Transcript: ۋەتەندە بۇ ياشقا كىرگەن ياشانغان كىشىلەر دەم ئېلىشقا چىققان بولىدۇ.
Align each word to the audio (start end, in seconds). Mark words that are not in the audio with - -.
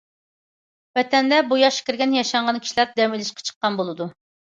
ۋەتەندە 0.99 1.43
بۇ 1.51 1.61
ياشقا 1.65 1.89
كىرگەن 1.91 2.17
ياشانغان 2.23 2.61
كىشىلەر 2.67 2.93
دەم 3.01 3.17
ئېلىشقا 3.21 3.51
چىققان 3.53 3.83
بولىدۇ. 3.85 4.15